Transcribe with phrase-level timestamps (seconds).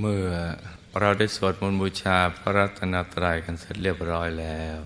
[0.00, 0.28] เมื่อ
[1.00, 4.78] เราได้สวดมนต์บูชาพระรัตนตรัยกันเสร็จเรียบร้อยแล้ว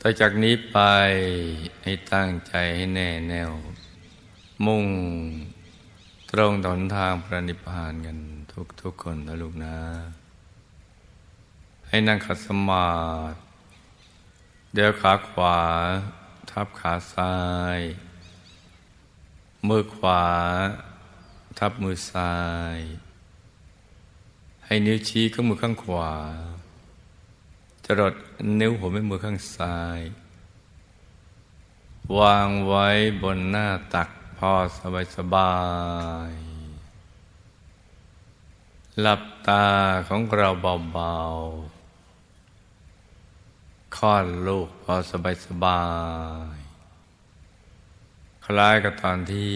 [0.00, 0.78] ต่อจากนี้ไป
[1.82, 3.52] ให้ตั้งใจให้แน่แน่ว
[4.66, 4.86] มุ่ง
[6.30, 8.18] ตรงต่อทางพระนิพพานกัน
[8.52, 9.76] ทุกทุกคนนะลูกนะ
[11.88, 12.88] ให้นั่งขัดสมา
[13.30, 13.36] ธิ
[14.74, 15.58] เดี๋ยวขาขวา
[16.50, 17.36] ทับขาซ้า
[17.78, 17.80] ย
[19.68, 20.24] มือขวา
[21.58, 22.34] ทับมือซ้า
[22.76, 22.78] ย
[24.70, 26.12] ให้นิ้วชี้ข้างมือข้างขวา
[27.84, 28.14] จรด
[28.60, 30.00] นิ้วหัวแม่มือข้างซ้าย
[32.18, 32.86] วางไว้
[33.22, 34.08] บนหน้าตัก
[34.38, 35.54] พอสบายสบา
[36.30, 36.32] ย
[39.00, 39.66] หลับตา
[40.08, 40.48] ของเรา
[40.92, 45.82] เบาๆคลอดลูกพอสบายสบา
[46.56, 46.58] ย
[48.44, 49.54] คล้ายกับตอนที่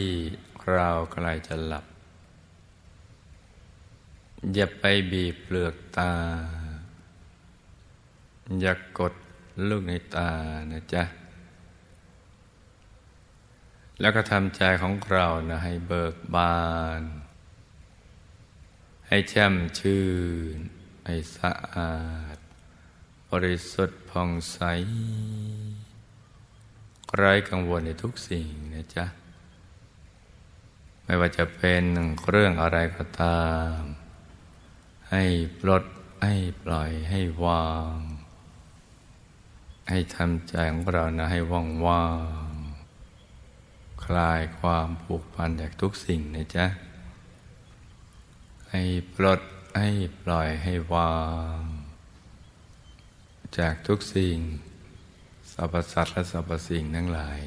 [0.72, 1.84] เรากำลังจะหลับ
[4.50, 6.12] อย่าไปบีบเปลือกตา
[8.60, 9.14] อย่ากกด
[9.68, 10.30] ลูกในตา
[10.72, 11.04] นะจ๊ะ
[14.00, 16.62] แล้วก็ทำใจของเรานะให้เบิกบา
[17.00, 17.02] น
[19.08, 20.04] ให้แช่มชื่
[20.54, 20.56] น
[21.06, 21.96] ให้สะอา
[22.34, 22.36] ด
[23.30, 24.58] บริสุทธิ์ผ่องใส
[27.16, 29.06] ไร้กังวลในทุกสิ่งนะจ๊ะ
[31.04, 31.84] ไม่ว่าจะเป็น
[32.28, 33.42] เรื่องอะไรก็ตา
[33.78, 33.80] ม
[35.12, 35.24] ให้
[35.60, 35.84] ปลด
[36.24, 37.96] ให้ปล่อยให้วาง
[39.88, 42.06] ให้ทำใจของเรานะให้ว่างว่า
[42.48, 42.50] ง
[44.04, 46.66] คลายความผูกพันจากทุกสิ่งนะจ๊ะ
[48.70, 48.82] ให้
[49.14, 49.40] ปลด
[49.78, 49.88] ให้
[50.22, 51.16] ปล่อยให้วา
[51.56, 51.60] ง
[53.58, 54.36] จากทุกสิ่ง
[55.52, 57.38] สรรพสัตว์และสรรพสิ่งทั้งหลาย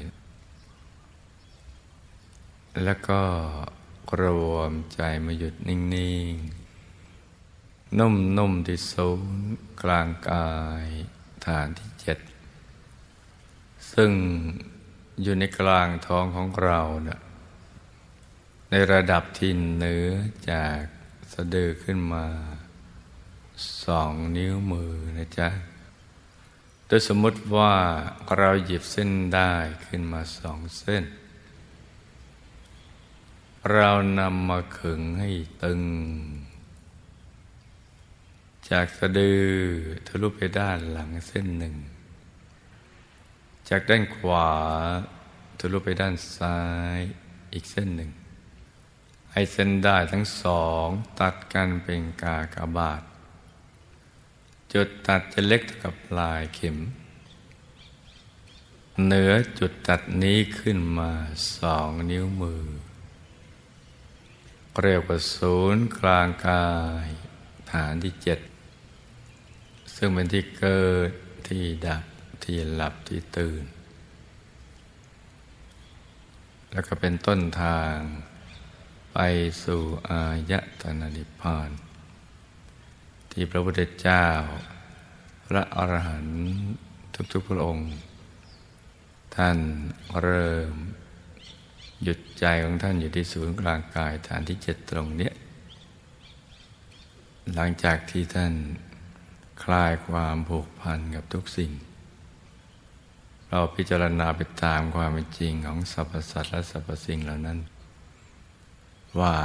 [2.84, 3.22] แล้วก็
[4.22, 5.78] รวมใจมาหยุดนิ่
[6.30, 6.65] ง ๆ
[7.98, 10.50] นุ่มๆที่ศูนย์กลางกา
[10.84, 10.86] ย
[11.44, 12.18] ฐานที่เจ็ด
[13.92, 14.10] ซึ่ง
[15.22, 17.20] อยู่ในกลางท้องของเราเนะี่ย
[18.70, 20.08] ในระดับที่เหนือ
[20.50, 20.80] จาก
[21.32, 22.26] สะดือขึ้นมา
[23.84, 25.48] สองนิ้วมือนะจ๊ะ
[26.86, 27.74] โดยสมมติว่า
[28.36, 29.52] เราหยิบเส้นได้
[29.86, 31.04] ขึ้นมาสองเส้น
[33.72, 35.30] เรานำมาขึงให้
[35.64, 35.82] ตึง
[38.70, 39.44] จากสะดือ
[40.06, 41.74] ทะลุไปด้านหลังเส้นหนึ่ง
[43.68, 44.48] จากด้านขวา
[45.58, 46.58] ทะลุไปด้านซ้า
[46.96, 46.98] ย
[47.52, 48.10] อีกเส้นหนึ่ง
[49.32, 50.86] ให้เส้นได้ทั้งสอง
[51.20, 53.02] ตัดกันเป็นกากบาท
[54.72, 56.76] จุดตัดจะเล็กเท่ากับปลายเข็ม
[59.04, 61.10] เหนือจุดตัดนี้ขึ้นมา
[61.56, 62.64] สองนิ้วมือ
[64.82, 66.66] เรียกว่าศูนย์กลางกา
[67.06, 67.08] ย
[67.70, 68.38] ฐานที่เจ็ด
[69.96, 71.10] ซึ่งเป็นที่เกิด
[71.48, 72.04] ที่ดับ
[72.44, 73.64] ที่หลับที่ตื่น
[76.72, 77.94] แล้วก็เป็นต้นทาง
[79.12, 79.18] ไป
[79.64, 81.70] สู่อายตนะนิพพาน
[83.30, 84.26] ที่พระพุทธเจ้า
[85.46, 86.40] พระอรหันต์
[87.32, 87.92] ทุกๆพระองค์
[89.36, 89.58] ท่าน
[90.20, 90.72] เริ่ม
[92.02, 95.30] หยุดใจของท่านอยู่ที่ศูนย์กลางกายฐานที่เจ็ดตรงนี้
[97.54, 98.52] หลังจากที่ท่าน
[99.72, 101.72] ลายความผูกพันกับทุกสิ่ง
[103.48, 107.58] เราพิจารณาไปตามความเป็นจริงของสรรพสัตว์และสรรพสิ่งเหล่านั้น
[109.20, 109.36] ว่า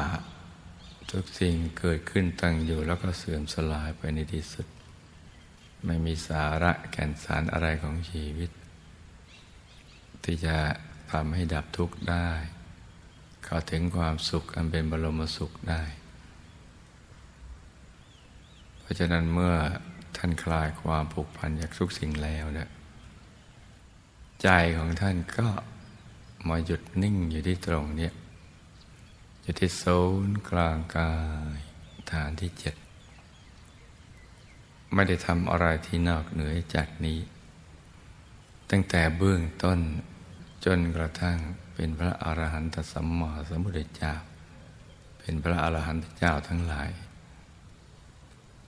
[1.11, 4.67] ทุกสิ่งเกิดขึ้นตั้งอยู่แล้วก็เสื่อมสลายไปในที่สุด
[5.85, 8.51] ไม่มีสาระแก่นสารอะไรของชีวิต
[10.23, 10.57] ที่จะ
[11.11, 12.29] ทำให้ดับทุกข์ได้
[13.43, 15.83] เข้าถึงความสุขอันเป็นบรมสุขได้
[18.79, 19.55] เพราะฉะนั้นเมื่อ
[20.17, 22.69] ท่านคลายความผูกพันจากทุกสิ่งแล้วเนี่ย
[24.41, 25.47] ใจของท่านก็
[26.47, 28.09] มาหยุดนิ่งอยู่ที่ตรงเนี้
[29.41, 29.83] อยู่ที่โซ
[30.27, 31.13] นกลางกา
[31.55, 31.59] ย
[32.11, 32.75] ฐานที่เจ็ด
[34.93, 37.19] ไม่ได้ทำอะไรที่นอกเหนือจากนี้
[38.69, 39.79] ตั้งแต่เบื้องต้น
[40.65, 41.37] จนกระทั่ง
[41.75, 44.13] เป็นพระอรหันตสัมมาสัมพุทธเจ้า
[45.19, 46.89] เป็นพระอรหันตเจ้าทั้งหลาย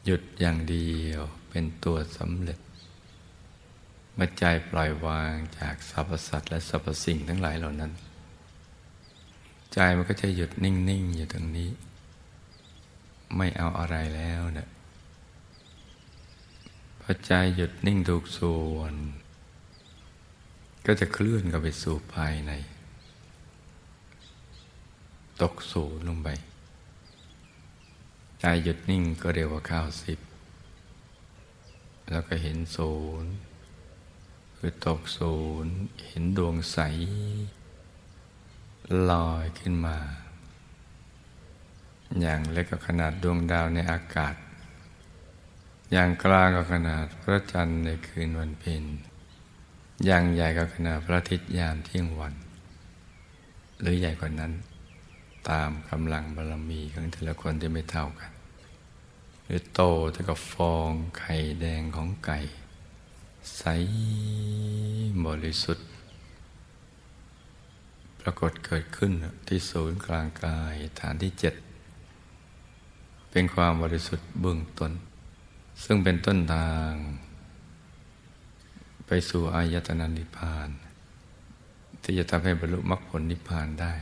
[0.06, 2.60] หยุดอย่างเดียวเป็นตัวสำเร็จ
[4.16, 7.92] เมื่อใจปล่อยวางจากสรรพสัตว์และสรรพสิ่งทั้งหลายเหล่านั้น
[9.74, 11.70] ใจมันก็จะหยุดนิ่ง ๆ อยู่ตรงนี้
[13.38, 14.70] ไม่เอาอะไรแล้วเนะี่ย
[17.02, 18.94] พอใจหยุดนิ่งถูกส่วน
[20.86, 22.52] ก็จะเคลื่อนกับไปสู่ภายใน
[25.42, 26.30] ตกสู่ลงไป
[28.46, 30.20] ใจหยุดนิ่งก็เร็วกว่าข้าวสิบ
[32.10, 32.94] แล้วก็เห็นศู
[33.24, 33.32] นย์
[34.58, 35.74] คือตกศูนย์
[36.08, 36.80] เห็นดวงใส
[39.10, 39.98] ลอยขึ้นมา
[42.22, 44.36] อย่างเล็กก็ขนาดดวงดาวในอากาศ
[45.92, 48.84] อย่างกลางก็ขนาดพระจันทร์ในคืนวันเพ็ญ
[50.06, 52.34] อย่างใหญ่ก็ขนาดพระอาทิตย์ยามเที่ยงวัน
[53.80, 54.54] หรือใหญ่กว่านั้น
[55.50, 58.33] ตามกำลังบารมีของแต่ละคนที่ไม่เท่ากัน
[59.54, 62.40] หรือโตเท่ากับฟองไข่แดงของไก่
[63.58, 63.64] ใส
[65.26, 65.88] บริสุทธิ์
[68.22, 69.12] ปรากฏเกิดขึ้น
[69.48, 71.54] ที่ศูนย์กลางกายฐานที่เจ็ด
[73.32, 74.92] เป็นความบริสุทธิ์เบื้องต้น
[75.84, 76.92] ซึ่งเป็นต้นทาง
[79.08, 80.70] ไปสู่อายตนะนิพพาน
[82.04, 83.94] ที่จะทำให้บรรลุมรรคผลนิพพานได้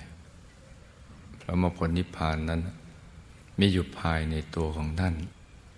[1.38, 2.62] เพราะมรรคผลนิพพานนั้น
[3.60, 5.16] มีอยู่ภายในตัวของท่าน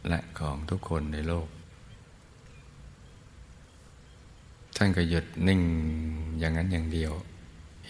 [0.07, 1.47] และของทุกคนในโลก
[4.75, 5.61] ท่านก็หยุดนิ่ง
[6.39, 7.11] อย่างนั้นอย่างเดียว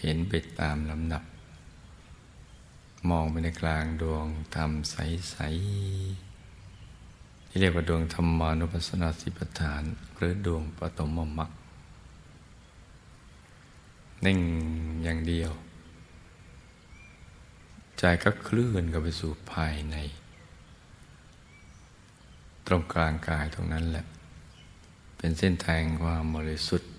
[0.00, 1.22] เห็นไปตามลำดับ
[3.10, 5.36] มองไปในกลางดวงธรรมใส
[6.24, 9.82] ๆ ที่เรียกว่าดวงธรรมานุปัสสนาสิปฐาน
[10.16, 11.50] หรือดวงปฐมมรรค
[14.24, 14.40] นิ่ง
[15.02, 15.52] อย่างเดียว
[17.98, 19.96] ใจก็เคลื่อนกับไปสู่ภายใน
[22.66, 24.06] ตรงกลางกายตรงนั้นแหละ
[25.16, 26.90] เป็นเส้นทางความบริสุทธิ์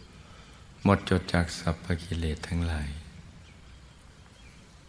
[0.84, 2.90] หมดจดจากสัพพกิเลสทั้งหลาย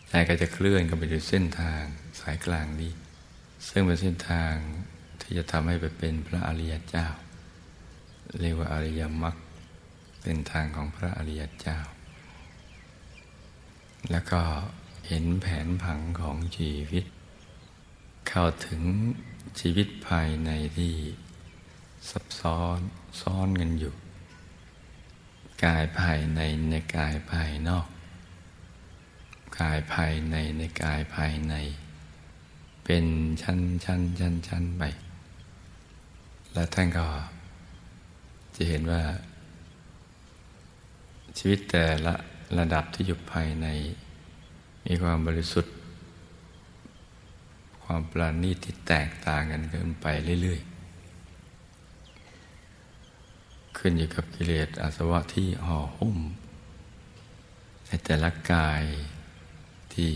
[0.08, 1.82] ใจก็จะเคลื่อนกันไปสู่เส้นทาง
[2.20, 2.92] สายกลางนี้
[3.68, 4.52] ซึ่งเป็นเส้นทาง
[5.20, 7.06] ที่จะทำให้ไปเป็นพระอริยเจ้า
[8.40, 9.36] เรียกว่าอริยมรรค
[10.22, 11.78] เป็นทางของพระอริยเจ้า
[14.10, 14.40] แล้วก็
[15.08, 17.04] เห็นแผนผังของชีวิต
[18.28, 18.82] เข้าถึง
[19.60, 20.94] ชีวิตภายในที่
[22.10, 22.78] ซับซ้อน
[23.20, 23.94] ซ้อนกันอยู่
[25.64, 26.40] กายภายใน
[26.70, 27.86] ในกายภายนอก
[29.60, 31.54] กายภายในในกายภายใน
[32.84, 33.04] เป็น
[33.42, 34.82] ชั้นชั้นชั้นชั้นไป
[36.52, 37.06] แล้วท่านก็
[38.54, 39.02] จะเห็นว่า
[41.38, 42.14] ชีวิตแต่ละ
[42.58, 43.66] ระดับที่อยู่ภายใน
[44.86, 45.74] มีความบริสุทธิ์
[47.88, 50.06] ความปราณีตที่แตกต่างกันขึ้นไป
[50.42, 50.76] เรื่อย ๆ
[53.76, 56.18] ขึ้นอยู่กับกิเลสอาสวะที่ห่อหุ้ม
[57.86, 58.84] ในแต่ละกาย
[59.94, 60.12] ที่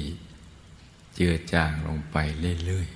[1.15, 2.17] เจือจางลงไป
[2.65, 2.89] เรื่อย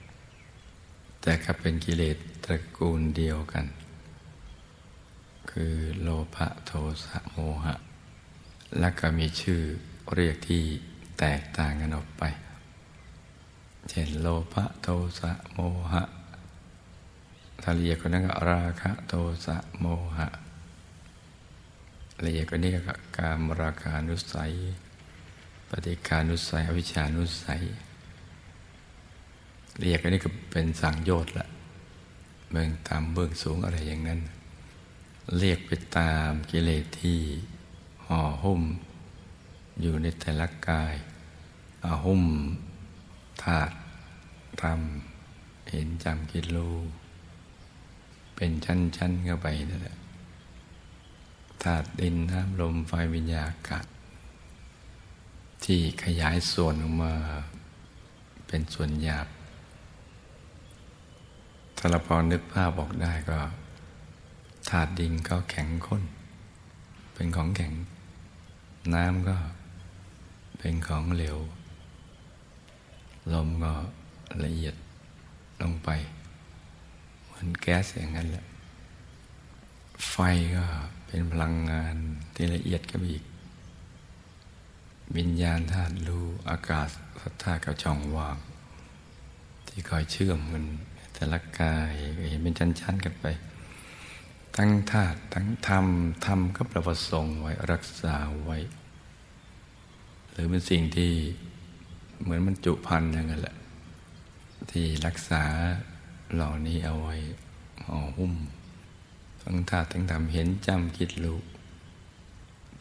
[0.00, 3.66] ๆ แต่ก็เป็นกิเลสตระกูลเดียวกัน
[5.50, 6.72] คือโลภะโท
[7.04, 7.74] สะโมหะ
[8.78, 9.60] และก็มีชื่อ
[10.14, 10.62] เรียกที่
[11.18, 12.22] แตกต่างกันออกไป
[13.88, 14.88] เช่นโลภะโท
[15.20, 15.58] สะโม
[15.92, 16.02] หะ
[17.62, 19.14] ถ้าละเอียดกว่านั้นก็ราคะโท
[19.46, 19.86] สะโม
[20.16, 20.28] หะ
[22.24, 24.52] ละเอียดกว่านี้ก็การมราคานุสัย
[25.68, 27.62] ปฏิการนุสัย อวิชานุสัย
[29.80, 31.46] ละเอียดกว่านี้ก็เป็นสังโยชน์ละ
[32.50, 34.20] เบื้องต่ำเบื้องสูงอะไรอย่างนั้น
[35.38, 37.20] เรียกไปตามกิเลสที่
[38.06, 38.62] ห่อหุ้ม
[39.80, 40.94] อยู่ในแต่ละกาย
[42.04, 42.22] หุ้ม
[43.42, 43.74] ธาตุ
[44.62, 46.58] ทำเห็นจำกิโล
[48.36, 49.96] เป็นชั้นๆเข้าไปนั่นแหละ
[51.62, 53.86] ธาตุดินน้ำลมไฟวิญญาณกัด
[55.64, 57.14] ที่ขยายส่วนออกมา
[58.46, 59.26] เป็นส่วนหยาบ
[61.76, 63.38] ถ้าเราพอนึกภาพบอกได้ก็
[64.68, 66.02] ถาดดินก็แข็งข้น
[67.14, 67.72] เป็นของแข็ง
[68.94, 69.36] น้ำก็
[70.58, 71.38] เป็นของเหลว
[73.32, 73.72] ลมก็
[74.44, 74.74] ละเอียด
[75.62, 75.88] ลงไป
[77.24, 78.44] เหมือนแก๊สอย่างนั้นแหละ
[80.10, 80.16] ไฟ
[80.56, 80.64] ก็
[81.06, 81.96] เป็นพลังงาน
[82.34, 83.24] ที่ละเอียดก็อีก
[85.16, 86.88] วิญญาณธาตุรู้อากาศ
[87.20, 88.36] สัทธากับช่องว่าง
[89.68, 90.64] ที่คอยเชื่อมมัน
[91.14, 91.92] แต่ละกาย
[92.28, 93.26] เห็นเป็นชั้นๆกันไป
[94.56, 95.86] ทั้งธาตุทั้งธรรม
[96.26, 98.14] ธรรมก็ประวัติทรงไว้รักษา
[98.44, 98.58] ไว้
[100.30, 101.12] หรือเป็นสิ่งที่
[102.22, 103.56] เหมือนมันจุพันอย่างนั้นแหละ
[104.70, 105.44] ที่รักษา
[106.34, 107.16] เหล่านี้เอาไว้
[107.86, 108.34] ห่อหุ้ม
[109.42, 111.38] ทั้งธาตุทั้งธรรมเห็นจำคิดรู้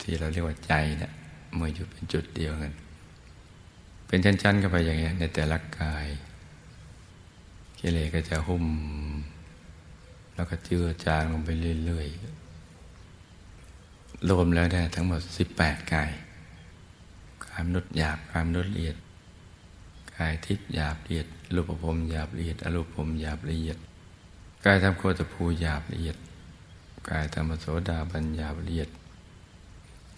[0.02, 1.12] ที่เราเรียกว่าใจเนี่ย
[1.56, 2.74] เมื่ออยู่เป็นจุดเดียวกัน
[4.08, 6.08] เป็นชั้นๆกันไปอย่างนี้ยในแต่ละกาย
[7.80, 8.66] กิเลสก็จะหุ้ม
[10.36, 11.50] แล้วก็เจือจางลงไป
[11.86, 12.42] เรื่อยๆ
[14.30, 16.12] รวมแล้วได้ทั้งหมดสิบแปดกาย
[17.46, 23.78] กายมนุษย์หยาบกายมนุษย์ละเอียดายทิพย์หยาบละเอียดรูปภพหยาบละเอียดอรูปภพหยาบละเอียด
[24.66, 26.18] กายทำโคตภูหยาบละเอียด
[27.10, 28.90] กายธรรมโสดาบัญญาละเอียด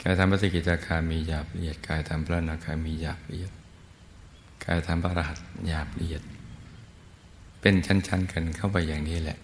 [0.02, 3.52] กายธรรมปฏิกิจาคามีหยาบละเอียดกายธรรมพระนาคามีหยาบละเอียด
[4.66, 6.24] กายธรรมพระรหัสหยาบละเอียด
[7.62, 9.38] เป็นชั้นๆกันเข้าไปอย่างนี้แหละ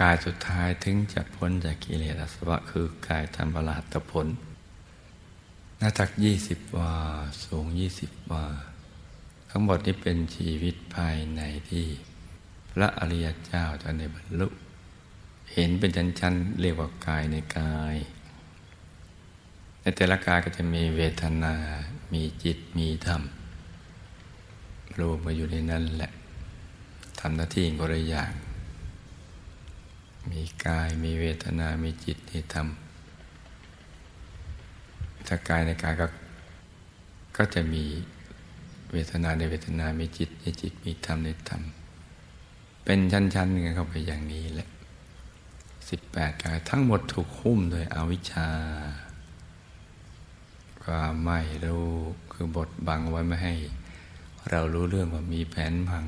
[0.00, 4.26] กายสุดท้ายถึงจะพ้นจากกิเลสอาสวะคือกายธรรมพระรหัสผล
[5.86, 6.92] น้าตักยี่สิบวา
[7.44, 8.44] สูงยี่สิบวา
[9.50, 11.86] ทั้งหมดนี้เป็นชีวิตภายในที่
[12.70, 14.48] พระอริยเจ้าท่านได้บรรลุ
[15.52, 17.96] เห็นเป็นชั้นๆเรียกว่ากายในกาย
[19.80, 21.54] ในแต่ละกายก็จะมีเวทนา
[22.12, 23.22] มีจิต มีธรรม
[25.00, 26.10] รวมมาอยู่ในนั้นแหละ
[27.20, 28.32] ทำหน้าที่คนละอย่าง
[30.30, 32.68] มีกายมีเวทนา มีจิตมีธรรม
[35.26, 36.06] ถ้ากายในกายก็
[37.36, 37.84] ก็จะมี
[38.92, 41.62] เวทนาในเวทนา มีจิตในจิต มีธรรมในธรรม
[42.84, 44.68] เป็นชั้นๆกันเข้าไปอย่างนี้แหละ
[45.88, 48.48] สิบแปดกายทั้งหมดถูกหุ้มโดยอวิชชา
[50.84, 51.88] ความไม่รู้
[52.32, 53.54] คือบทบังไว้ไม่ให้
[54.50, 56.06] เรารู้เรื่องว่ามีแผนผัง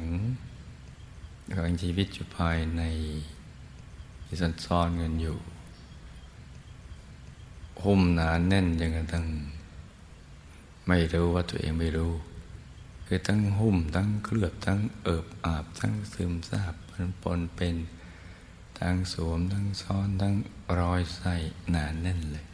[1.56, 2.82] ของชีวิตอยู่ภายใน
[4.24, 5.38] ที่ซ่อนเงินอยู่
[7.84, 9.26] หุ้มหนานแน่นยังกระทั่ง
[10.86, 12.12] ไม่รู้ว่าตัวเองไม่รู้
[13.06, 17.76] คือทั้งหุ้มทั้งเคลือบทั้งเอิบอาบ ทั้งซึมซาบปนปนเป็น
[18.78, 20.34] ทั้งสวมทั้งซ้อนทั้ง
[20.78, 21.34] รอยใส่
[21.70, 22.44] หนานแน่นเลย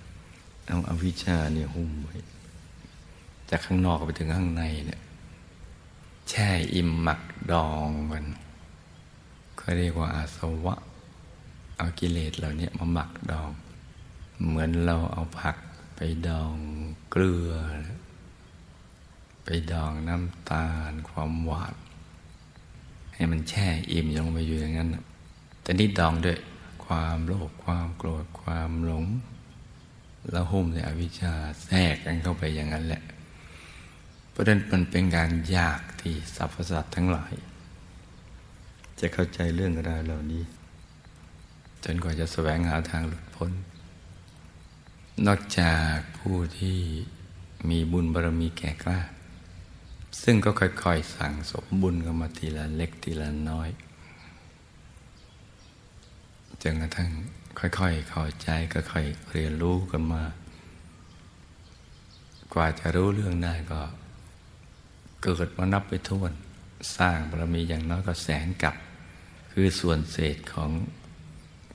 [0.67, 2.17] เอาอวิชชาเนี่ยหุ้มไว้
[3.51, 5.01] จากข้างนอกไปถึงข้างในเนี่ย
[6.29, 7.21] แช่อิ่มหมัก
[7.53, 8.27] ดองกัน
[9.57, 10.77] เขาเรียกว่าอาสวะ
[11.77, 13.51] เอากิเลสเหล่านี้มาหมักดอง
[14.47, 15.57] เหมือนเราเอาผัก
[15.97, 16.55] ไปดอง
[17.11, 17.53] เกลือ
[19.45, 21.75] ไปดองน้ำตาลความหวาน
[23.15, 24.89] ให้มันแช่อิ่มลงไปอยู่อย่างนั้น
[25.63, 26.39] แต่นี่ดองด้วย
[26.85, 29.05] ความโลภความโกรธความหลง
[30.31, 31.35] แล้วหุ้มในอวิชชา
[31.65, 33.03] แทรกกันเข้าไปอย่างนั้นแหละ
[34.31, 37.33] เพราะนั้นมันเป็นการยากที่สรรพสัตว์ทั้งหลาย
[39.01, 40.43] จะเข้าใจเรื่องราวเหล่านี้
[41.85, 43.53] จนกว่าจะแสวงหาทางหลุดพ้น
[45.27, 46.79] นอกจากผู้ที่
[47.69, 49.01] มีบุญบารมีแก่กล้า
[50.23, 53.69] ซึ่งก็ค่อยๆสั่งสมบุญกันมาทีละเล็กทีละน้อย
[56.63, 57.11] จนกระทั่ง
[57.59, 60.25] ค่อยๆ เข้าใจก็ค่อยเรียนรู้กันมา
[62.55, 63.81] กว่าจะรู้เรื่องได้ก็
[65.23, 66.33] เกิดมานับไปทวน
[66.97, 68.75] สร้างบารมีอย่างน้อยก็แสนกับ
[69.53, 70.71] คือส่วนเศษของ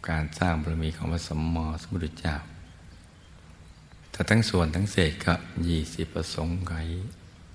[0.10, 2.36] การสร้างบารมีของพระสมมอสมุทรเจ้า
[4.20, 5.34] ถ้าทั้งส่วนทั้งเศษก็
[5.68, 6.74] ยี่สิบประสงค์ไข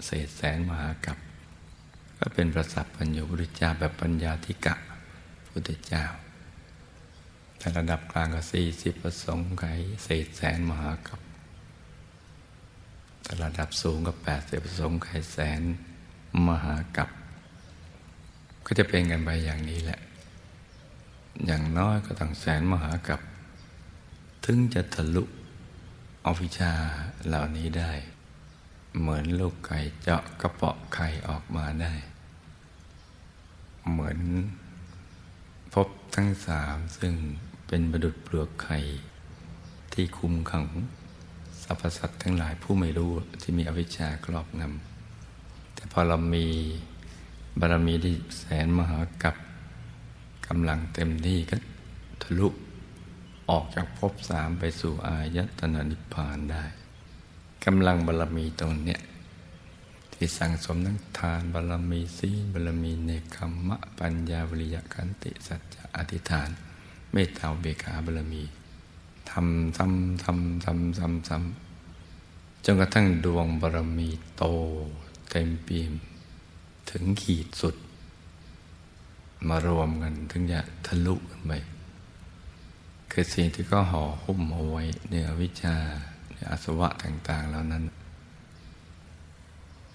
[0.07, 1.19] เศษแสนมหากับ
[2.19, 4.75] ก็เป็นประสัพพัญญูพุทธเจ้าแบบปัญญาธิกะ
[5.49, 6.05] พุทธเจ้า
[7.59, 9.65] แต่ระดับกลางก็สี่สิบประสงค์ไข
[10.05, 11.21] เศษแสนมหากับ
[13.23, 15.63] แต่ระดับสูงก็แปดสิบประสงค์ไขแสน
[16.49, 17.09] มหากับ
[18.67, 20.01] ก็จะเป็นกันไปอย่างนี้แหละ
[21.47, 23.21] อย่างน้อยก็ต้องแสนมหากับ
[24.45, 25.25] ถึงจะทะลุ
[26.27, 26.73] อวิชา
[27.27, 27.93] เหล่านี้ได้
[28.99, 31.95] เหมือนลูกไก่เจาะกระเปาะไข่ออกมาได้
[33.91, 34.19] เหมือน
[35.73, 37.15] พบทั้งสามซึ่ง
[37.67, 38.79] เป็นบดุดเปลือกไข่
[39.93, 40.67] ที่คุมขัง
[41.63, 43.13] สรรพสัตว์ทั้งหลายผู้ไม่รู้
[43.43, 46.47] ที่มีอวิชชาครอบงำแต่พอเรามี
[47.59, 49.37] บารมีที่แสนมหากับ
[50.47, 51.57] กำลังเต็มที่ก็
[52.23, 52.49] ทะลุ
[53.51, 56.65] ออกจากภพสามไปสู่อายตนะนิพพานได้
[57.65, 59.01] กำลังบารมีตรงเนี้ย
[60.13, 66.49] ที่สั่งสมทั้งทานบารมีศีลบารมีเนคขมะปัญญาวิริยะขันติสัจจะอธิษฐาน
[67.13, 68.43] เมตตาเบกาบารมี
[69.31, 74.45] ทำซ้ำทำซ้ำซ้ำซ้ำจนกระทั่งดวงบารมีโต
[75.31, 75.93] เต็มเปี่ยม
[76.91, 77.77] ถึงขีดสุด
[79.49, 81.53] มารวมกันถึงจะทะลุกันไป
[83.15, 85.77] คือสิ่งที่ก็ห่อหุ้มเอาไว้เนื้อวิชา
[86.31, 87.85] เนื้ออสวะต่างๆแล้วนั้น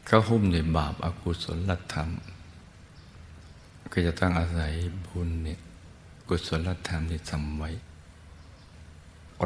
[0.05, 2.09] เขาหุ้มด้วยบาปอากุศลธรรม
[3.91, 4.73] ก็จะต้องอาศัย
[5.05, 5.59] บุญเนี่ย
[6.27, 7.69] กุศลธรรมที่ทำไว้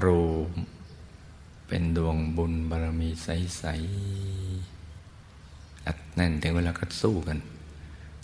[0.04, 0.52] รูม
[1.68, 7.38] เป็นดวงบุญบารมีใสๆอัดแน่นถึงเวลาก็สู้กัน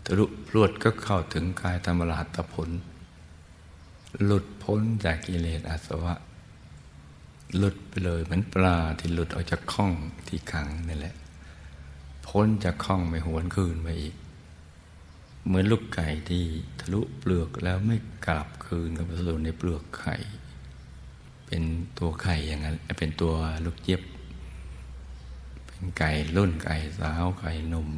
[0.04, 2.70] ทะลุพรวดก็เข้าถึงกายธรรมราตผล
[4.24, 6.14] หลุดพ้นจากกิเลสอาสวะ
[7.58, 9.92] หลุดไปเลยเหมือนปลาที่หลุดออกจากข้อง
[10.28, 11.16] ที่ขังนี่แหละ
[12.28, 14.16] พ้นจากข้องไม่หวนคืนมาอีก
[15.46, 16.44] เหมือนลูกไก่ที่
[16.80, 17.98] ทะลุเปลือกแล้วไม่
[18.28, 20.16] กลับคืนกับสู่ในเปลือกไข่
[21.46, 21.64] เป็น
[21.98, 23.34] ตัวไข่อย่างนั้น เป็นตัว
[23.66, 24.02] ลูกเย็บ
[25.66, 27.90] เป็นไก่รุ่นไก่สาวไก่นม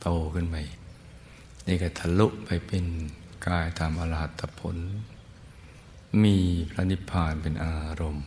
[0.00, 0.56] โตขึ้นไป
[1.66, 2.84] นี่ก็ทะลุไปเป็น
[3.46, 4.76] กายตามอรหัตผล
[6.22, 6.36] มี
[6.70, 8.26] พระนิพพานเป็นอารมณ์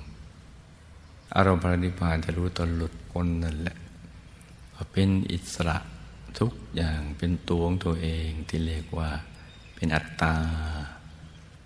[1.36, 3.78] อารมณ์พระนิพพานจะรู้ตนหลุดพ้นนั่นแหละ
[4.92, 5.78] เป็นอิสระ
[6.40, 9.10] ทุกอย่างเป็นตัวของตัวเองที่เรียกว่า
[9.76, 10.36] เป็นอัตตา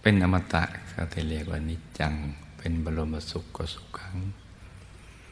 [0.01, 2.13] เป็นอมตะก็ที่เรียกว่านิจจัง
[2.57, 4.17] เป็นบรมสุขก็สุขขัง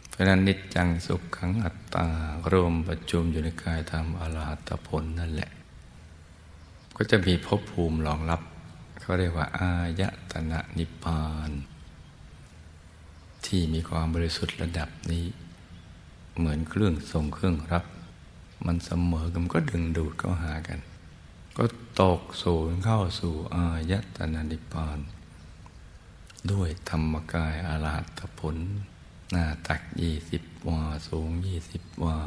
[0.10, 2.08] เพราะนั้นนิจจังสุขขังอัตตา
[2.52, 5.50] รวมประชุมอยู่ในกายธรรมอรหัตผลนั่นแหละ
[6.96, 8.42] ก็จะมีภพภูมิรองรับ
[9.02, 11.52] เขาเรียกว่า อายตนะนิพพาน
[13.46, 15.26] ที่มีความบริสุทธิ์ระดับนี้
[16.38, 17.86] เหมือนเครื่องส่งเครื่องรับ
[18.66, 20.80] มันเสมอกันก็ดึงดูดเข้าหากัน
[21.58, 21.66] ก็
[22.02, 25.00] ตกสูญเข้าสู่อายตนานิพพาน
[26.52, 28.58] ด้วยธรรมกายอาราตผล
[29.32, 32.18] หน้าตักยี่สิบวา สูงยี่สิบวา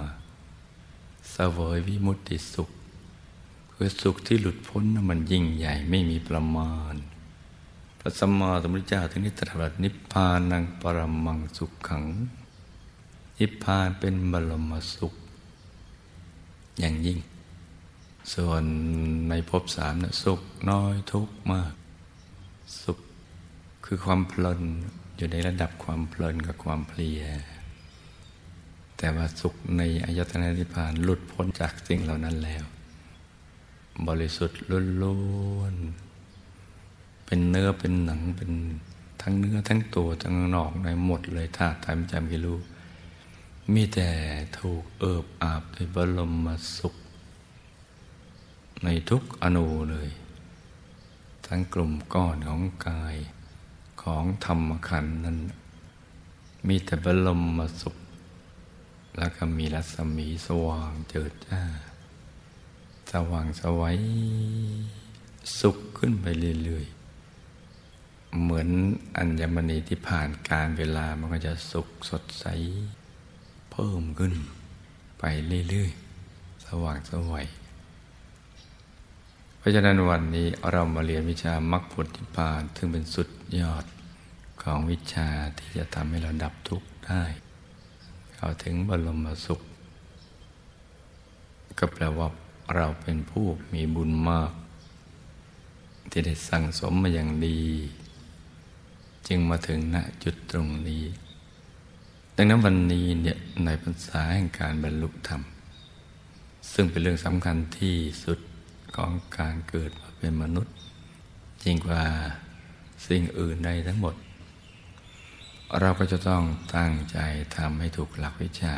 [1.35, 2.71] สวยวิมุตติสุข
[3.81, 6.95] คือสุขที่หลุดพ้นนมันยิ่งใหญ่ไม่มีประมาณ
[7.99, 12.05] พระสัมมาสัมพุทธเจ้าถึงนี้ตรัสนิพพานังปรมังสุขขัง
[13.39, 15.15] นิพพานเป็นบรมสุข
[16.79, 17.19] อย่างยิ่ง
[18.35, 18.65] ส่วน
[19.29, 21.73] ในภพสามนะสุขน้อยทุกมาก
[22.83, 22.99] สุข
[23.85, 24.61] คือความเพลิน
[25.17, 27.23] อยู่ในระดับความเพลินกับความเพลีย
[28.97, 32.65] แต่ว่าสุขในอายตนะนิพพานหลุดพ้นจากสิ่งเหล่านั้นแล้ว
[34.07, 34.61] บริสุทธิ์
[35.03, 35.19] ล้
[35.57, 38.51] วนๆเป็นเนื้อเป็นหนังเป็น
[39.21, 42.59] ทั้งเนื้อทั้งตัวทั้งนอกในหมดเลยธาตุทายจำกิรู้
[43.73, 44.11] มีแต่
[44.59, 46.95] ถูกเอิบอาบด้วยบรมสุข
[48.85, 50.09] ในทุกอนูเลย
[51.47, 53.17] ทั้งกลุ่มก้อนของกาย
[54.03, 55.39] ของธรรมขันนั้น
[56.69, 57.97] มีแต่บรมสุข
[59.17, 61.63] แล้วก็มีรัศมีสว่างเจิดจ้า
[63.13, 63.99] สว่างสวัย
[65.61, 66.27] สุขขึ้นไป
[66.65, 68.69] เรื่อยๆ เหมือน
[69.17, 72.47] อัญมณีที่ผ่านการเวลามันก็จะสุขสดใส
[73.73, 74.35] เพิ่มขึ้น
[75.19, 75.25] ไป
[75.69, 77.47] เรื่อยๆ สว่างสวัย
[79.59, 83.29] เพราะฉะนั้นวันนี้เรามาเรียนวิชามรรคผลนิพพานซึ่งเป็นสุด
[83.61, 83.85] ยอด
[84.63, 87.23] ของวิชาที่จะทำให้เราดับทุกข์ได้
[88.35, 89.61] เข้าถึงบรมสุข
[91.79, 92.29] ก็แปลว่า
[92.75, 94.53] เราเป็นผู้มีบุญมาก
[96.11, 97.61] ที่ได้สั่งสมมาอย่างดี
[99.29, 101.05] จึงมาถึงณจุดตรงนี้
[102.37, 105.43] ดังนั้นวันนี้เนี่ยในภาษาแห่งการบรรลุธรรม
[106.73, 108.39] ซึ่งเป็นเรื่องสำคัญที่สุด
[108.97, 110.75] ของการเกิดมาเป็นมนุษย์
[111.63, 112.03] ยิ่งกว่า
[113.07, 114.15] สิ่งอื่นใดทั้งหมด
[115.81, 116.43] เราก็จะต้อง
[116.77, 117.19] ตั้งใจ
[117.57, 118.75] ทำให้ถูกหลักวิชา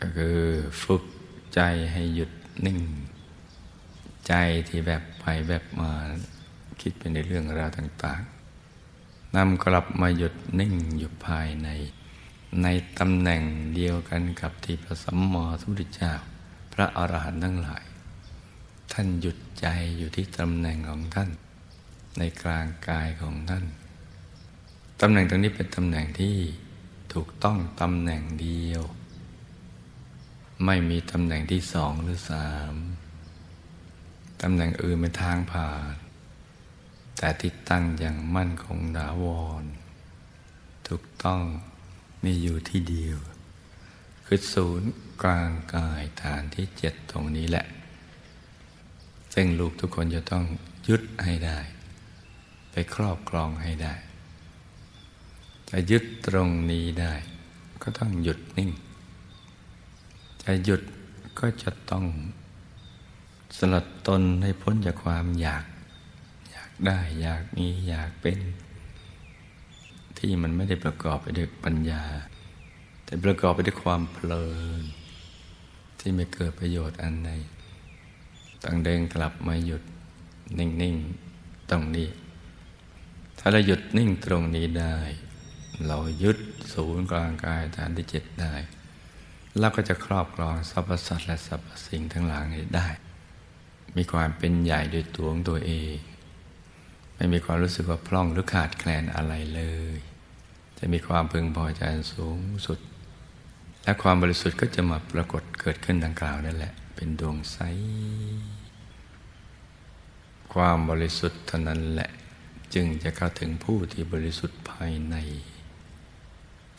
[0.00, 0.38] ก็คือ
[0.82, 1.02] ฝึก
[1.56, 2.30] ใจให้หยุด
[2.66, 2.80] นิ่ง
[4.28, 4.34] ใจ
[4.68, 5.92] ที่แบบไปแบบมา
[6.80, 11.68] คิดเป็นในเรื่องราวต่างๆนำกลับมาหยุดนิ่งอยู่ภายใน
[12.62, 12.66] ใน
[12.98, 13.42] ตำแหน่ง
[13.74, 16.12] เดียวกันกับที่พระสัมมาสัมพุทธเจ้า
[16.72, 17.84] พระอรหันต์ทั้งหลาย
[18.92, 19.66] ท่านหยุดใจ
[19.98, 21.30] อยู่ที่ตำแหน่งของท่าน
[22.18, 23.64] ในกลางกายของท่าน
[25.00, 26.36] ตำแหน่งตรงนี้เป็นตำแหน่งที่
[27.12, 28.82] ถูกต้องตำแหน่งเดียว
[30.64, 32.74] ไม่มีตำแหน่งที่สองหรือสาม
[34.42, 35.94] ตำแหน่งอื่นเป็นทางผ่าน
[37.18, 39.24] แต่ที่ตั้งอย่างมั่นคงดาว
[39.62, 39.64] ร
[40.88, 41.40] ถูกต้อง
[42.24, 43.18] มีอยู่ที่เดียว
[44.26, 44.90] คือศูนย์
[45.22, 47.66] กลางกายฐานที่เจ็ดตรงนี้แหละ
[49.34, 50.44] ซึ่งลูกทุกคนจะต้อง
[50.88, 51.58] ยึดให้ได้
[52.70, 53.94] ไปครอบครองให้ได้
[55.70, 57.14] จะยึดตรงนี้ได้
[57.82, 58.70] ก็ต้องหยุดนิ่ง
[60.46, 60.82] จะหยุด
[61.38, 62.04] ก็จะต้อง
[63.56, 65.64] สลัดตนให้พ้นจากความอยาก
[66.50, 68.38] อยากได้อยากมีอยากเป็น
[70.18, 72.04] ที่มันไม่ได้ประกอบไปด้วยปัญญา
[73.04, 74.46] แต่ประกอบไปด้วยความเพลิ
[74.80, 74.82] น
[75.98, 77.30] ที่ไม่เกิดประโยชน์อันใด
[78.64, 79.82] ต้องเดินกลับมาหยุด
[80.58, 82.08] นิ่งๆตรงนี้
[83.38, 84.96] ถ้าเราหยุดนิ่งตรงนี้ได้
[85.86, 86.38] เรายึด
[86.72, 88.54] ศูนย์กลางกายฐานที่เจ็ดได้
[89.60, 92.44] เราก็จะครอบครองสรรพสัตว์และสรรพสิ่งทั้งหลาย
[92.76, 92.88] ได้
[93.96, 95.94] มีความเป็นใหญ่โดยตัวของตัวเอง
[97.16, 99.62] ไม่มีความรู้สึกว่าพร่องหรือขาดแคลนอะไรเล
[99.96, 99.98] ย
[100.78, 101.82] จะมีความพึงพอใจ
[102.14, 102.78] สูงสุด
[103.84, 107.58] และความบริสุทธิ์ก็จะมาปรากฏเกิดขึ้นดังกล่าวนั่นแหละ เป็นดวงใส
[110.54, 112.10] ความบริสุทธิ์เท่านั้นแหละ
[112.74, 115.16] จึงจะเข้าถึงผู้ที่บริสุทธิ์ภายใน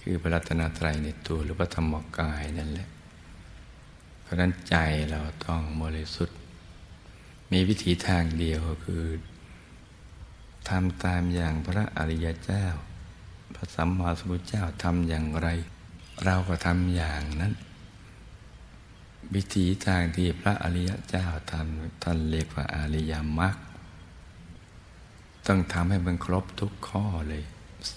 [0.10, 2.88] คือพระรัตนตรัยในตัวหรือพระธรรมกายนั่นแหละ
[4.22, 4.76] เพราะนั้นใจ
[5.12, 6.38] เราต้องบริสุทธิ์
[7.52, 9.04] มีวิธีทางเดียวคือ
[10.70, 12.65] ทำตามอย่างพระอริยเจ้า
[13.56, 15.48] พระสัมมาสัมพุทธเจ้าทำอย่างไร
[16.26, 17.54] เราก็ทำอย่างนั้น
[19.36, 23.56] วิธีทางที่พระอริยเจ้าทำท่านเรียกว่าอริยมรรค
[25.48, 27.46] ต้องทำให้มันครบทุกข้อเลย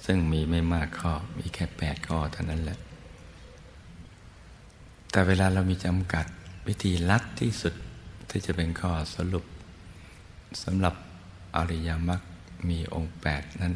[0.04, 2.78] ซึ่งมีไม่มากข้อ มีแค่แปดข้อเท่านั้นแหละ
[5.10, 6.26] แต่เวลาเรามีจำกัด
[6.68, 7.74] วิธีลัดที่สุด
[8.30, 9.44] ที่จะเป็นข้อสรุป
[10.62, 10.94] สำหรับ
[11.56, 12.22] อริยมรรค
[12.68, 13.74] มีองค์แปดนั้น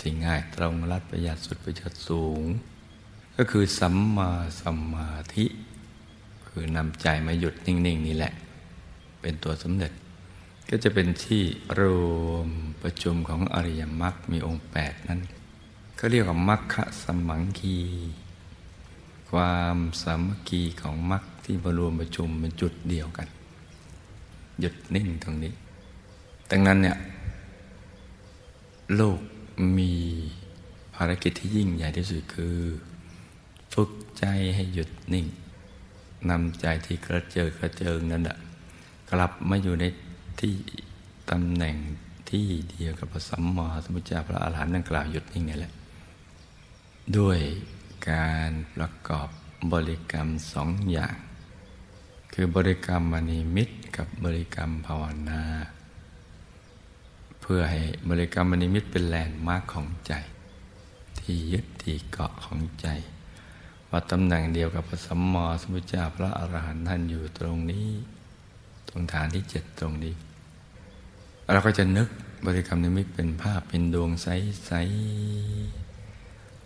[0.00, 2.42] ที่ง่ายตรงรัดประหยัดสุดประหยัดสูง
[3.36, 5.46] ก็คือสัมมาสัมมาธิ
[6.46, 8.32] คือนำใจมาหยุดนิ่ง ๆ นี่แหละ
[9.20, 9.92] เป็นตัวสำเร็จ
[10.70, 11.42] ก็จะเป็นที่
[11.80, 11.82] ร
[12.26, 12.48] วม
[12.82, 15.20] ประชุมของอริยมรรคมีองค์แปดนั้น
[16.06, 17.78] ก็เรียกว่ามรรคสมังคี
[19.30, 23.28] ความสามัคคีของมรรคที่มารวมประชุมเป็นจุดเดียวกัน
[24.60, 25.52] หยุดนิ่งตรงนี้
[26.50, 26.96] ดังนั้นเนี่ย
[28.96, 29.20] โลก
[29.78, 29.92] มี
[30.94, 32.56] ภารกิจที่ยิ่งใหญ่ที่สุดคือ
[33.74, 35.26] ฝึกใจให้หยุดนิ่ง
[36.30, 38.36] นำใจที่กระเจิดกระเจิงนั้นแหะ
[39.10, 39.84] กลับมาอยู่ใน
[40.40, 40.52] ที่
[41.30, 41.76] ตำแหน่ง
[42.30, 45.74] ที่เดียวกับพระสัมมาสัมพุทธเจ้าพระอาหารหันต์ดังกล่าวหยุดนิ่งนี่แหละ
[47.18, 47.38] ด้วย
[48.10, 49.28] การประกอบ
[49.72, 51.16] บริกรรมสองอย่าง
[52.32, 55.42] คือบริกรรมมณีมิตรกับบริกรรมภาวนา
[57.40, 60.12] เพื่อให้บริกรรมนิมิตรเป็นแลนด์มาร์กของใจ
[61.18, 62.86] ที่ยึดที่เกาะของใจ
[63.90, 67.88] ว่าตำแหน่งเดียวกับพระสัมมาสัมพุทธเจ้าพระอรหันต์ท่านอยู่ตรงนี้
[68.88, 70.14] ตรงฐานที่เจ็ดตรงนี้
[71.52, 72.08] เราก็จะนึก
[72.46, 75.83] บริกรรมนิมิตเป็นภาพเป็นดวงใสๆ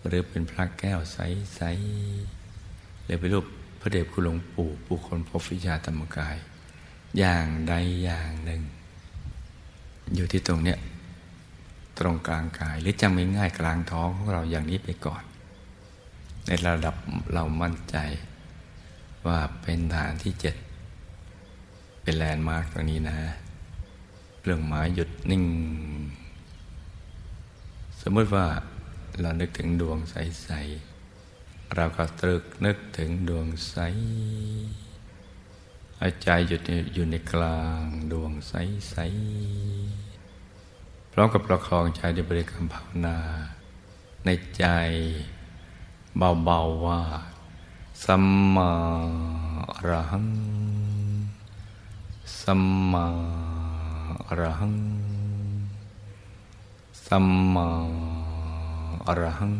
[0.06, 3.46] หรือเป็นพระแก้วใสๆหรือเป็นรูป
[3.80, 6.36] พระเดชคุณหลวงปู่ผู้คนพบวิชาธรรมกาย
[7.18, 8.62] อย่างใดอย่างหนึ่ง
[10.14, 10.78] อยู่ที่ตรงเนี้ย
[11.98, 15.22] ตรงกลางกายหรือจำง่ายๆกลางท้องของเราอย่างนี้ไปก่อน
[16.46, 16.94] ในระดับ
[17.32, 17.96] เรามั่นใจ
[19.26, 20.54] ว่าเป็นฐานที่เจ็ด
[22.02, 23.18] เป็นแลนด์มาร์กตรงนี้นะ
[24.42, 25.44] เรื่องหมายหยุดนิ่ง
[28.00, 28.46] สมมติว่า
[29.20, 30.48] เรานึกถึงดวงใส
[31.12, 33.76] ๆ เราก็ตรึกนึกถึงดวงใส
[36.22, 36.62] ใจหยุด
[36.94, 38.96] อยู่ในกลางดวงใส
[40.30, 43.18] ๆ พร้อมกับประคองใจด้วยบริกรรมภาวนา
[44.24, 44.64] ในใจ
[46.44, 47.02] เบา ๆ ว่า
[48.04, 48.72] สัมมา
[49.72, 50.28] อรหัง
[52.40, 53.06] สัมมา
[54.26, 54.76] อรหัง
[57.06, 57.68] สัมมา
[59.08, 59.54] อรหัง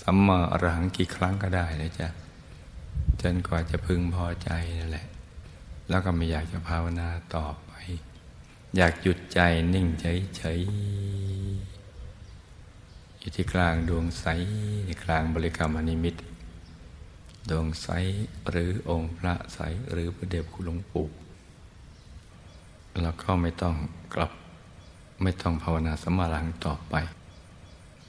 [0.00, 2.08] สัมมาอรหังกี่ครั้งก็ได้นะจ๊ะ
[3.20, 5.06] จนกว่าจะพึงพอใจนั่นแหละ
[5.88, 7.72] แล้วก็ไม่อยากจะภาวนาต่อไป
[8.76, 9.40] อยากหยุดใจ
[9.74, 10.68] นิ่งเฉยๆ
[13.18, 14.26] อยู่ที่กลางดวงใส
[14.84, 16.14] ในกลางบริกรรมอนิมิต
[17.50, 17.88] ดวงใส
[18.48, 19.58] หรือองค์พระใส
[19.90, 21.06] หรือพระเดชคุณหลวงปู่
[23.02, 23.74] แล้วก็ไม่ต้อง
[24.14, 24.32] กลับ
[25.22, 26.94] ไม่ต้องภาวนาสมาลังต่อไป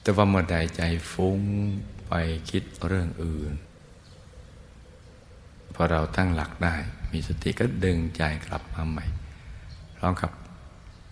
[0.01, 1.39] แต่ว่าเมื่อใดใจฟุ้ง
[2.07, 2.13] ไป
[2.49, 3.53] คิดเรื่องอื่น
[5.73, 6.75] พอเราตั้งหลักได้
[7.11, 9.05] มีสติก็ดึงใจกลับมาใหม่
[9.95, 10.31] พร้อมกับ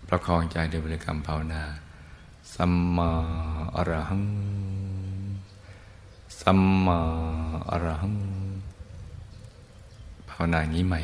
[0.07, 1.63] ประคองใจด้วยบริกรรมภาวนา
[2.55, 3.11] สัมมา
[3.75, 4.25] อรหัง
[6.41, 6.99] สัมมา
[7.69, 8.15] อรหัง
[10.29, 11.01] ภาวนางี้ใหม่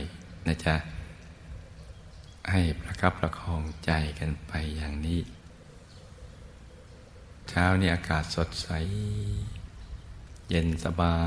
[0.47, 0.75] นะจ๊ะ
[2.51, 5.21] ให้ประคับประคองใจกันไปอย่างนี้
[7.49, 8.67] เช้านี้อากาศสดใส
[10.49, 11.19] เย็นสบา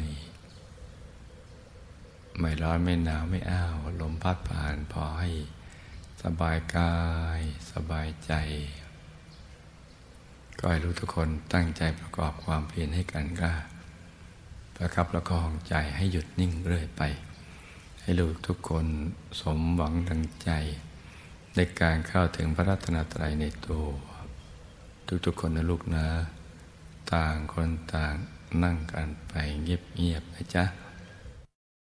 [0.00, 0.02] ย
[2.38, 5.30] ไม่ร้อนไม่หนาวไม่อ้าว ลมพัดผ่านพอให้
[6.22, 6.96] สบายกา
[7.38, 7.40] ย
[7.72, 8.32] สบายใจ
[10.58, 13.54] ก็ให้รู้ทุกคนตั้งใจประกอบความเพียรให้กันกล้า
[14.76, 17.02] ประคับประคองใจให้หยุดนิ่งเรื่อยไป
[18.06, 18.86] ให้ลูกทุกคน
[19.40, 20.50] สมหวังดังใจ
[21.56, 23.86] ในการเข้าถึงพระรัตนตรัยในตัว
[25.24, 26.06] ทุกๆคนนะลูกนะ
[27.12, 28.14] ต่างคนต่าง
[28.62, 30.64] นั่งกันไปเงียบๆนะจ๊ะ